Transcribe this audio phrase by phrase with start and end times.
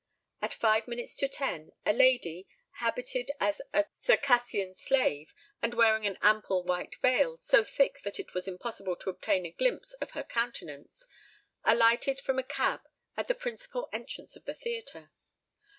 [0.41, 5.31] At five minutes to ten, a lady, habited as a Circassian slave,
[5.61, 9.51] and wearing an ample white veil, so thick that it was impossible to obtain a
[9.51, 11.05] glimpse of her countenance,
[11.63, 12.81] alighted from a cab
[13.15, 15.11] at the principal entrance of the theatre.